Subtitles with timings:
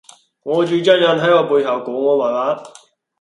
[0.41, 2.63] 我最憎人喺我背後講我壞話